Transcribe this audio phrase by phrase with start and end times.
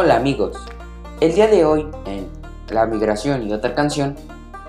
[0.00, 0.56] Hola amigos,
[1.20, 2.28] el día de hoy en
[2.68, 4.14] La migración y otra canción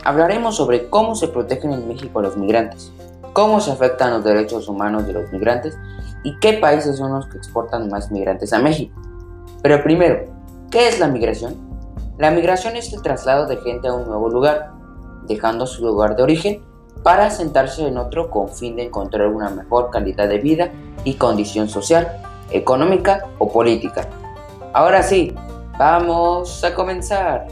[0.03, 2.91] hablaremos sobre cómo se protegen en México a los migrantes,
[3.33, 5.77] cómo se afectan los derechos humanos de los migrantes
[6.23, 8.99] y qué países son los que exportan más migrantes a México.
[9.61, 10.33] Pero primero,
[10.71, 11.55] ¿qué es la migración?
[12.17, 14.71] La migración es el traslado de gente a un nuevo lugar,
[15.27, 16.63] dejando su lugar de origen
[17.03, 20.71] para asentarse en otro con fin de encontrar una mejor calidad de vida
[21.03, 24.09] y condición social, económica o política.
[24.73, 25.33] Ahora sí,
[25.77, 27.47] vamos a comenzar.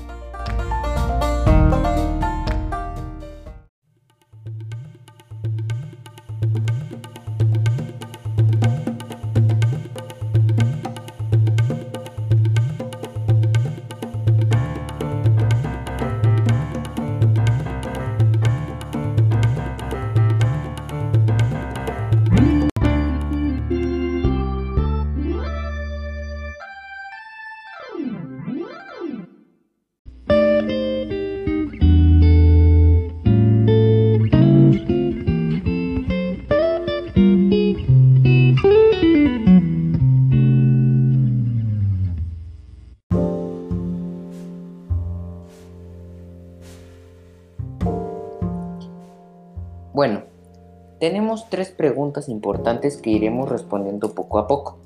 [49.97, 50.25] Bueno,
[50.99, 54.77] tenemos tres preguntas importantes que iremos respondiendo poco a poco.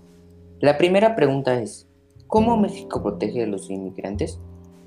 [0.62, 1.86] La primera pregunta es,
[2.28, 4.40] ¿cómo México protege a los inmigrantes?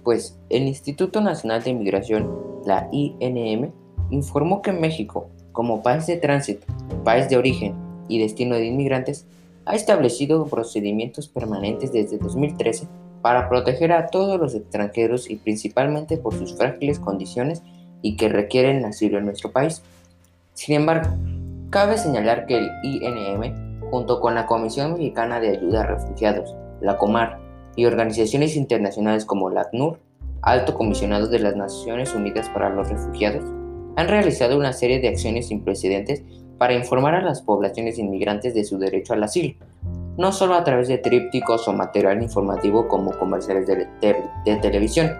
[0.02, 2.34] Pues el Instituto Nacional de Inmigración,
[2.64, 3.70] la INM,
[4.08, 6.66] informó que México, como país de tránsito,
[7.04, 7.74] país de origen
[8.08, 9.26] y destino de inmigrantes,
[9.66, 12.88] ha establecido procedimientos permanentes desde 2013
[13.20, 17.62] para proteger a todos los extranjeros y principalmente por sus frágiles condiciones
[18.00, 19.82] y que requieren asilo en nuestro país.
[20.54, 21.10] Sin embargo,
[21.70, 26.96] cabe señalar que el INM, junto con la Comisión Mexicana de Ayuda a Refugiados, la
[26.96, 27.40] Comar
[27.74, 29.98] y organizaciones internacionales como la ACNUR,
[30.42, 33.42] Alto Comisionado de las Naciones Unidas para los Refugiados,
[33.96, 36.22] han realizado una serie de acciones sin precedentes
[36.56, 39.56] para informar a las poblaciones inmigrantes de su derecho al asilo,
[40.16, 45.10] no solo a través de trípticos o material informativo como comerciales de, de televisión,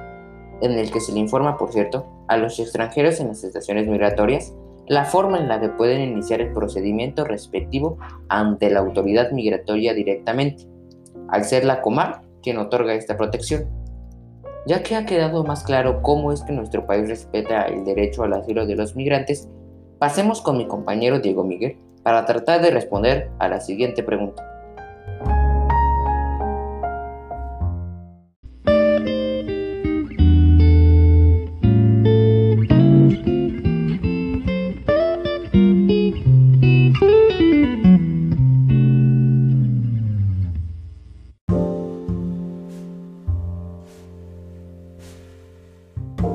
[0.61, 4.53] en el que se le informa, por cierto, a los extranjeros en las estaciones migratorias
[4.87, 10.67] la forma en la que pueden iniciar el procedimiento respectivo ante la autoridad migratoria directamente,
[11.29, 13.69] al ser la Comar quien otorga esta protección.
[14.67, 18.35] Ya que ha quedado más claro cómo es que nuestro país respeta el derecho al
[18.35, 19.49] asilo de los migrantes,
[19.99, 24.54] pasemos con mi compañero Diego Miguel para tratar de responder a la siguiente pregunta.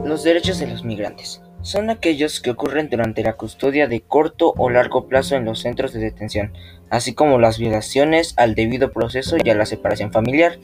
[0.04, 4.70] Los derechos de los migrantes son aquellos que ocurren durante la custodia de corto o
[4.70, 6.54] largo plazo en los centros de detención,
[6.90, 10.58] así como las violaciones al debido proceso y a la separación familiar.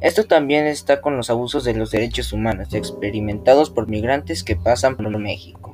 [0.00, 4.96] Esto también está con los abusos de los derechos humanos experimentados por migrantes que pasan
[4.96, 5.65] por México.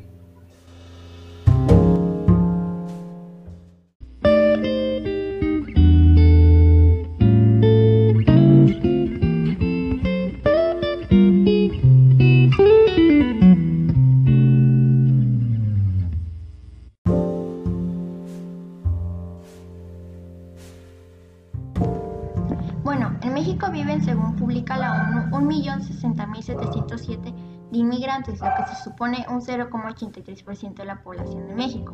[23.42, 27.34] México viven, según publica la ONU, 1.060.707
[27.72, 31.92] de inmigrantes, lo que se supone un 0,83% de la población de México.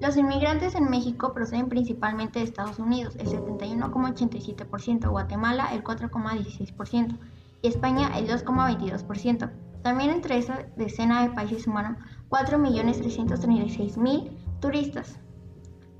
[0.00, 7.18] Los inmigrantes en México proceden principalmente de Estados Unidos, el 71,87%, Guatemala el 4,16%
[7.60, 9.50] y España el 2,22%.
[9.82, 11.98] También entre esa decena de países sumaron
[12.30, 14.30] 4.336.000
[14.60, 15.18] turistas.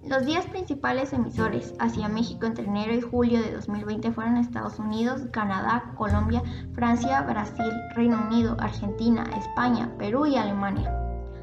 [0.08, 5.26] Los días principales emisores hacia México entre enero y julio de 2020 fueron Estados Unidos,
[5.31, 6.43] Canadá, Colombia,
[6.73, 10.91] Francia, Brasil, Reino Unido, Argentina, España, Perú y Alemania.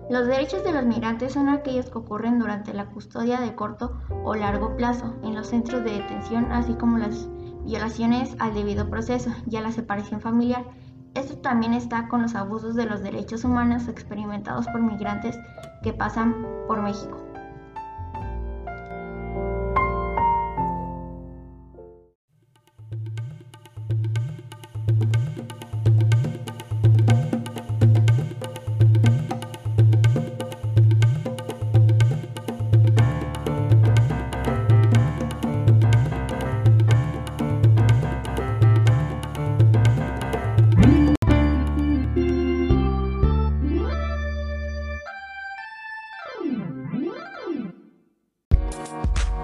[0.09, 4.33] Los derechos de los migrantes son aquellos que ocurren durante la custodia de corto o
[4.33, 7.29] largo plazo en los centros de detención, así como las
[7.63, 10.65] violaciones al debido proceso y a la separación familiar.
[11.13, 15.37] Esto también está con los abusos de los derechos humanos experimentados por migrantes
[15.83, 17.26] que pasan por México.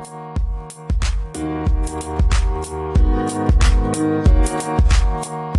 [0.05, 0.37] Thank
[5.27, 5.52] you.